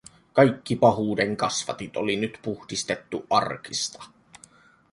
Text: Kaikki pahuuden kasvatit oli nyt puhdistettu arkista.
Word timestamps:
Kaikki 0.33 0.75
pahuuden 0.75 1.37
kasvatit 1.37 1.97
oli 1.97 2.15
nyt 2.15 2.39
puhdistettu 2.41 3.25
arkista. 3.29 4.03